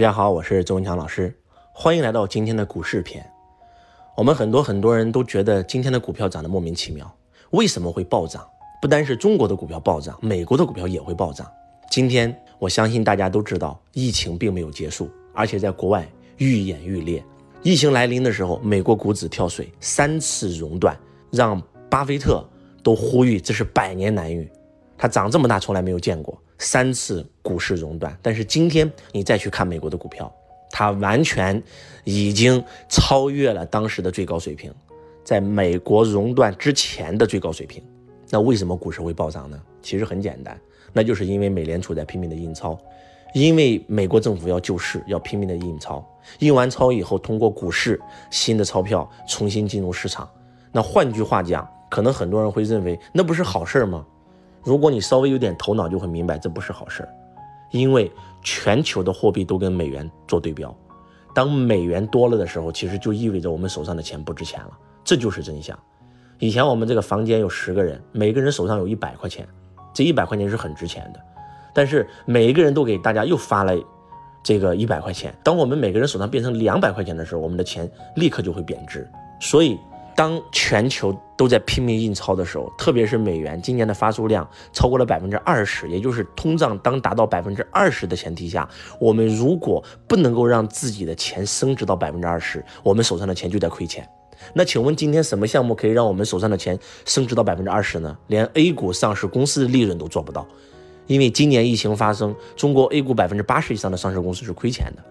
[0.00, 1.30] 大家好，我是周文强老师，
[1.74, 3.22] 欢迎来到今天的股市篇。
[4.16, 7.14] 我们很多很多人都觉得今天的股票涨得莫名其妙，
[7.50, 8.42] 为什么会暴涨？
[8.80, 11.46] 不单是中国的股票暴涨，美国的股票也会暴涨。
[11.90, 16.08] 今天我相信大家都知道，疫情并没有结束，而且在国外
[16.38, 17.22] 愈演愈烈。
[17.62, 20.98] 疫情来临的时候，美国股指跳水，三次熔断，
[21.30, 22.42] 让巴菲特
[22.82, 24.50] 都呼吁这是百年难遇，
[24.96, 26.42] 他长这么大从来没有见过。
[26.60, 30.30] 三次股市熔断，但是今天你再去看美国的股票，
[30.70, 31.60] 它完全
[32.04, 34.70] 已经超越了当时的最高水平，
[35.24, 37.82] 在美国熔断之前的最高水平。
[38.28, 39.58] 那为什么股市会暴涨呢？
[39.80, 40.60] 其实很简单，
[40.92, 42.78] 那就是因为美联储在拼命的印钞，
[43.32, 46.06] 因为美国政府要救市，要拼命的印钞，
[46.40, 47.98] 印完钞以后，通过股市
[48.30, 50.28] 新的钞票重新进入市场。
[50.70, 54.04] 那换句话讲，可能很多人会认为那不是好事吗？
[54.62, 57.08] 如果你稍微有点头脑，就会明白这不是好事儿，
[57.70, 58.10] 因为
[58.42, 60.74] 全球的货币都跟美元做对标，
[61.34, 64.70] 当美元多了的时候，其实就意味着我们手上的钱不值钱了，
[65.02, 65.78] 这就是真相。
[66.38, 69.46] 以前我们这个房间有十个人，每个人手上有一百块钱，
[69.94, 71.20] 这一百块钱是很值钱的，
[71.74, 73.74] 但是每一个人都给大家又发了
[74.42, 79.78] 这个一百块钱，当我们每个人手上变成两百块钱的时候，我们的钱立刻就会贬值，所以。
[80.20, 88.68] 当全球都在拼命印钞的时候，特别是美元今年的发售量超过了百分之二十，也就是通胀当达到百分之二十的前提下，
[89.00, 94.06] 我们如果不能够让自己的钱升值到百分之二十，我们手上的钱就在亏钱。
[94.52, 98.14] 那请问今天什么项目可以让我们手上的钱升值到百分之二十呢？
[98.26, 100.46] 连 A 股上市公司的利润都做不到，
[101.06, 105.02] 因为今年疫情发生，中国 A 股百分之八十以上的上市公司是亏钱的。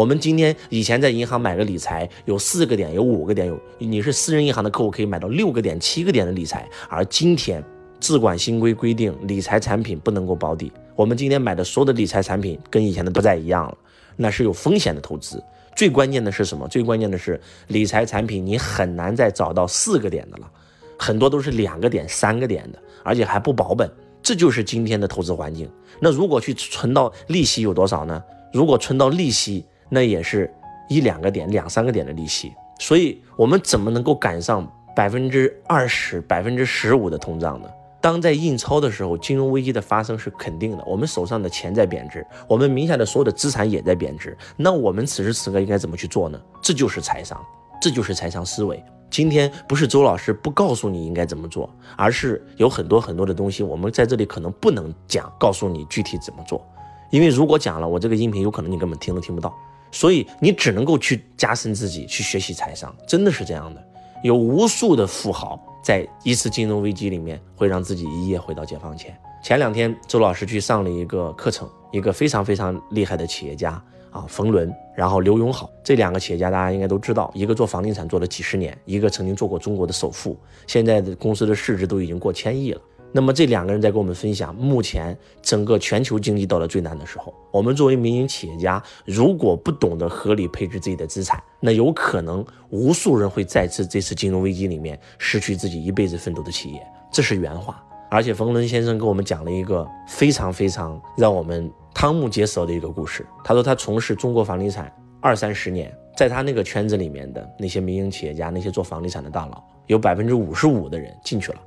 [0.00, 6.66] 我们今天以前在银行买个理财，有四个点，有五个点，有你是私人银行的客户可以买到六个点、七个点的理财。
[6.88, 7.62] 而今天
[8.00, 10.72] 资管新规规定，理财产品不能够保底。
[10.96, 13.76] 我们今天买的所有的理财产品跟以前的不再一样了，
[14.16, 15.38] 那是有风险的投资。
[15.76, 16.66] 最关键的是什么？
[16.68, 20.50] 最关键的是理财产品你很难再找到四个点的了，
[20.98, 23.92] 很多都是两个点、三个点的，而且还不保本。
[24.22, 25.70] 这就是今天的投资环境。
[26.00, 28.22] 那如果去存到利息有多少呢？
[28.50, 29.62] 如果存到利息。
[29.90, 30.50] 那也是
[30.88, 37.68] 一两个点、两三个点的利息，所以我们怎么能够赶上百分之二十、百分之十五的通胀呢？
[38.00, 40.82] 当在印钞的时候，金融危机的发生是肯定的。
[40.86, 44.34] 我们手上的钱在贬值，我们名下的所有的资产也在贬值。
[44.56, 46.40] 那我们此时此刻应该怎么去做呢？
[46.62, 47.38] 这就是财商，
[47.82, 48.82] 这就是财商思维。
[49.10, 56.64] 今天不是周老师不告诉你应该怎么做，而是有很多很多的东西，我们在这里可能不能讲，告诉你具体怎么做，
[57.10, 59.54] 因为如果讲了，我这个音频有可能你根本听都听不到。
[59.90, 63.82] 所以你只能够去加深自己，去学习财商，真的是这样的。
[64.22, 69.16] 有无数的富豪在一次金融危机里面会让自己一夜回到解放前。
[69.42, 82.80] 前两天周老师去上了一个课程，一个非常非常厉害的企业家啊，冯仑，然后刘永好这两个企业家大家应该都知道，一个做房地产做了几十年，一个曾经做过中国的首富，现在的公司的市值都已经过千亿了。
[83.12, 96.80] 那么这两个人在跟我们分享，目前整个全球经济到了最难的时候，我们作为民营企业家，如果不懂得合理配置自己的资产，那有可能无数人会再次这次金融危机里面失去自己一辈子奋斗的企业。
[97.12, 97.84] 这是原话。
[98.12, 103.24] 而且冯仑先生给我们讲了一个非常非常让我们瞠目结舌的一个故事。
[103.44, 111.58] 他说他从事中国房地产二三十年，在他那个圈子里面的那些民营企业家，那些做房地产的大佬，有百分之五十五的人进去了。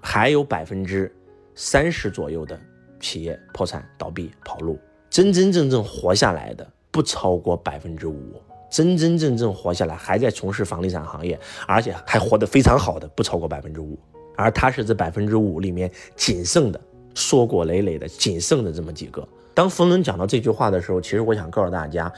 [0.00, 1.14] 还有百分之
[1.54, 2.58] 三十左右的
[3.00, 4.78] 企业破产、倒闭、跑路，
[5.10, 13.98] 真真正正活下来的不超过百分之五，真真正正活下来还在从事房地产行业，而且还活得非常好的不超过百分之五，
[14.36, 16.80] 而他是这百分之五里面仅剩的
[17.14, 19.26] 硕果累累的仅剩的这么几个。
[19.54, 22.12] 当冯仑讲到这句话的时候，其实我想告诉大家，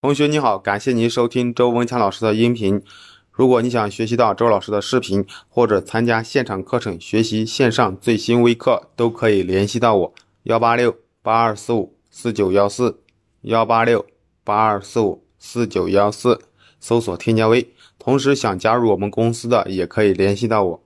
[0.00, 2.82] 同学你好，感谢您收听周文强老师的音频。
[3.40, 10.12] 如果你想学习到周老师的视频，或者参加现场课程学习线上最新微课，都可以联系到我
[10.42, 13.00] 幺八六八二四五四九幺四
[13.40, 14.04] 幺八六
[14.44, 16.38] 八二四五四九幺四，
[16.80, 17.66] 搜索添加微。
[17.98, 20.82] 同时想加入我们公司的，也可以联系到我。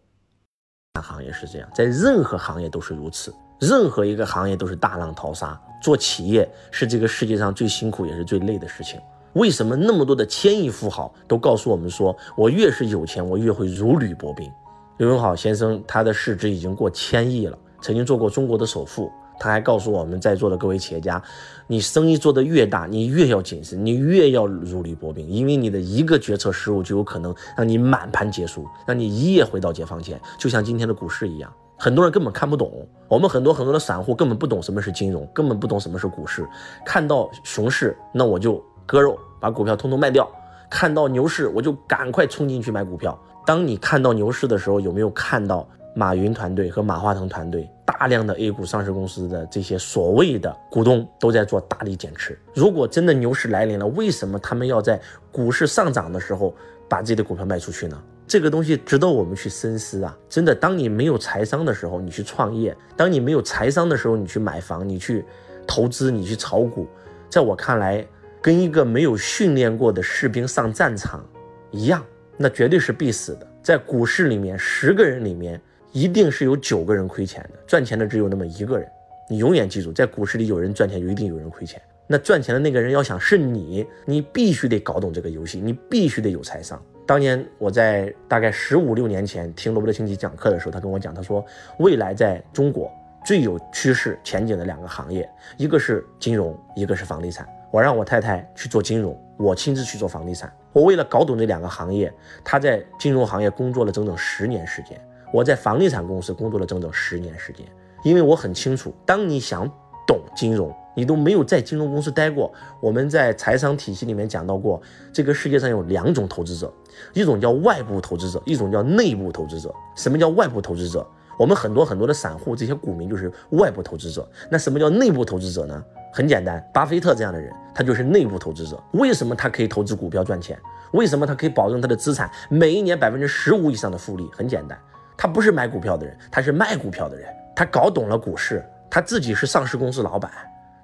[1.02, 5.60] 行业是这样，在任何行业都是如此，任何一个行业都是大浪淘沙。
[5.82, 9.00] 做企业是这个世界上最辛苦也是最累的事情。
[9.34, 14.50] 为什么那么多的千亿富豪都告诉我们说，我越是有钱，我越会如履薄冰？
[14.96, 19.10] 刘永好先生他的市值已经过千亿了，曾经做过中国的首富。
[19.36, 21.20] 他还告诉我们在座的各位企业家，
[21.66, 31.52] 你生意做得越大，你越要谨慎，你越要如履薄冰，因为你的一个决策失误就有可能让你满盘皆输，让你一夜回到解放前，就像今天的股市一样。
[31.76, 32.86] 很多人根本看不懂。
[33.08, 36.48] 我们很多很多的散户根本不懂什么是金融，根本不懂什么是股市。
[36.86, 40.24] 看到熊市，那我就割肉，把股票通通卖掉；
[40.70, 43.18] 看到牛市，我就赶快冲进去买股票。
[43.46, 52.38] 当你看到牛市的时候，有没有看到马云团队和马化腾团队大量的 A 股上市公司的这些所谓的股东都在做大力减持？
[52.54, 55.00] 如果真的牛市来临了，为什么他们要在
[55.30, 56.54] 股市上涨的时候
[56.88, 58.02] 把自己的股票卖出去呢？
[58.26, 60.16] 这个东西值得我们去深思啊！
[60.30, 65.22] 真的，当你没有财商的时候，你去创业；当你没有财商的时候，你去买房、你去
[65.66, 66.88] 投资、你去炒股，
[67.28, 68.04] 在我看来，
[68.44, 71.26] 跟一个没有训练过的士兵上战场
[71.70, 72.04] 一样。
[72.36, 73.46] 那绝对是必死的。
[73.62, 75.58] 在股市里面，十个人里面
[75.92, 78.86] 一定是有九个人亏钱的，赚钱的只有那么一个人。
[79.30, 81.80] 你永远记住，在股市里有人赚钱，就一定有人亏钱。
[82.06, 86.78] 那赚钱的那个人要想是你，你必须得搞懂这个游戏，你必须得有财商。
[87.06, 91.42] 当年我在大概十五六年前听罗伯特清崎讲课的时候，他跟我讲，他说
[91.78, 92.92] 未来在中国
[93.24, 95.26] 最有趋势前景的两个行业，
[95.56, 97.48] 一个是金融，一个是房地产。
[97.74, 100.48] 我让我太太去做金融，我亲自去做房地产。
[100.72, 102.12] 我为了搞懂这两个行业，
[102.44, 104.96] 他在金融行业工作了整整十年时间，
[105.32, 107.66] 我在房地产公司工作了整整十年时间。
[108.04, 109.68] 因为我很清楚，当你想
[110.06, 112.52] 懂金融，你都没有在金融公司待过。
[112.80, 114.80] 我们在财商体系里面讲到过，
[115.12, 116.72] 这个世界上有两种投资者，
[117.12, 119.74] 一种叫外部投资者，一种叫内部投资者。
[119.96, 121.04] 什么叫外部投资者？
[121.38, 124.28] 我们很多很多的散户，这些股民就是外部投资者。
[124.50, 125.84] 那什么叫内部投资者呢？
[126.12, 128.80] 很简单，巴菲特这样的人，他就是内部投资者。
[128.92, 130.58] 为什么他可以投资股票赚钱？
[130.92, 134.30] 为什么他可以保证他的资产每一年百分之十五以上的复利？
[134.32, 134.78] 很简单，
[135.16, 137.28] 他不是买股票的人，他是卖股票的人。
[137.56, 140.30] 他搞懂了股市，他自己是上市公司老板，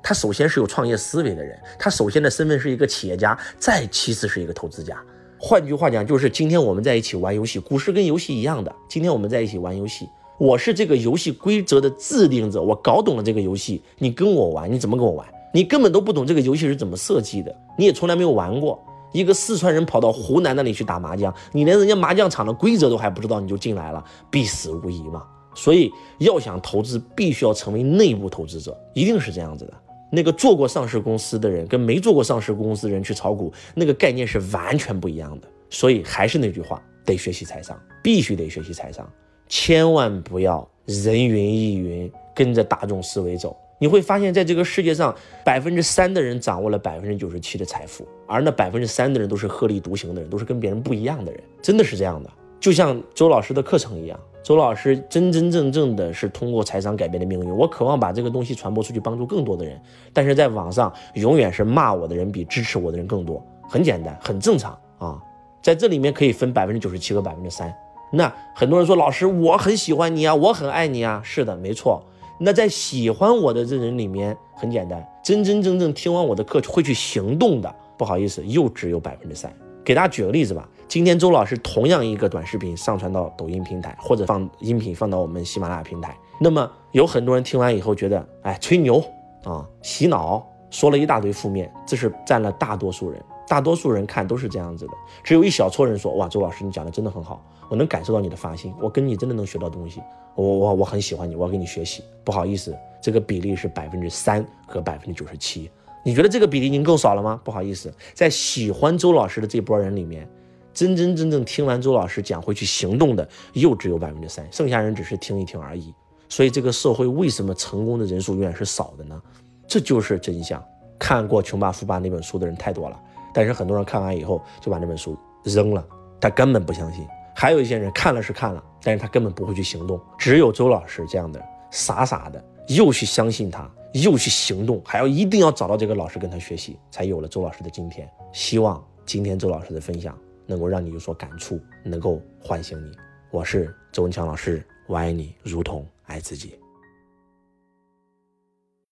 [0.02, 4.96] 他首先是有创业思维的人，他首先的身份是一个企业家，再其次是一个投资家。
[5.38, 8.74] 换句话讲，就是今天我们在一起玩游戏，股市跟游戏一样的。
[8.88, 10.08] 今天我们在一起玩游戏。
[10.40, 15.28] 我是这个游戏规则的制定者，我搞懂了这个游戏，你跟我玩，你怎么跟我玩？
[15.52, 18.82] 你根本都不懂这个游戏是怎么设计的，你也从来没有玩过。
[19.12, 25.22] 一个四川人跑到湖南那里去打麻将，你连人家麻将场的规则都还不知道，你就进来了，必死无疑嘛。
[25.54, 29.74] 所以要想投资，必须要成为内部投资者，一定是这样子的。
[30.10, 35.48] 那个做过上市公司的人跟没做过上市公司的人去炒股，那个概念是完全不一样的。
[35.68, 39.06] 所以还是那句话，得学习财商，必须得学习财商。
[39.50, 43.54] 千万不要人云亦云，跟着大众思维走。
[43.80, 45.12] 你会发现在这个世界上，
[45.44, 51.42] 百分之三的人掌握了百分之九十七的财富，而那百分之三的人都是鹤立独行的人，都是跟别人不一样的人。
[51.60, 52.30] 真的是这样的，
[52.60, 57.50] 就像周老师的课程一样，周老师真真正正的是通过财商改变的命运。
[57.50, 59.80] 我渴望把这个东西传播出去，帮助更多的人。
[60.12, 63.44] 但是在网上，永远是骂我的人比支持我的人更多。
[63.68, 65.20] 很简单，很正常啊。
[65.60, 67.74] 在这里面可以分百分之九十七和百分之三。
[68.12, 71.20] 那很多人说老师，我很喜欢你啊，我很爱你啊。
[71.24, 72.02] 是的，没错。
[72.38, 79.52] 那在喜欢我的这人里面，很简单，真真正正听完我的课会去行动的，不好意思，又只有百分之三。
[79.84, 89.02] 给大家举个例子吧，今天周老师同样一个短视频上传到抖音平台，或者放音频放到我们喜马拉雅平台，那么有很多人听完以后觉得，哎，吹牛
[89.44, 93.20] 啊，洗脑，说了一大堆负面，这是占了大多数人。
[93.50, 94.92] 大多数人看都是这样子的，
[95.24, 100.00] 只有一小撮人说：“哇，周老师你讲的真的很好，我能感受到你的发心，我跟你真的能学到东西，
[100.36, 105.68] 我我我很喜欢你，我要跟你学习。”不好意思，这个比例是百分之三和百分之九十七，
[106.04, 107.40] 你觉得这个比例已经够少了吗？
[107.42, 110.28] 不好意思，在喜欢周老师的这波人里面，
[110.72, 115.92] 真真正正听完周老师讲会去行动的又只有百分之三，剩下人只是听一听而已。
[116.28, 119.20] 所以这个社会为什么成功的人数永远是少的呢？
[119.66, 120.62] 这就是真相。
[121.00, 123.00] 看过《穷爸富爸》那本书的人太多了。
[123.32, 125.86] 但是很多人看完以后就把那本书扔了，
[126.20, 127.06] 他根本不相信。
[127.34, 129.98] 还有一些人看了是看了，但是他根本不会去行动。
[130.18, 138.06] 只有周老师这样的傻傻的，又去相信他，又去行动，还要一定要找到这个老师跟他学习，才有了周老师的今天。
[138.32, 142.90] 希望今天周老师的分享能够让你有所感触，能够唤醒你。
[143.30, 146.59] 我是周文强老师，我爱你如同爱自己。